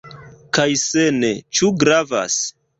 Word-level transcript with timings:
Kaj 0.57 0.65
se 0.85 1.05
ne, 1.19 1.31
ĉu 1.59 1.73
gravas? 1.85 2.43